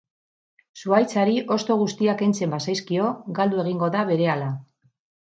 [0.83, 3.09] Zuhaitzari hosto guztiak kentzen bazaizkio,
[3.41, 4.49] galdu egingo da berehala.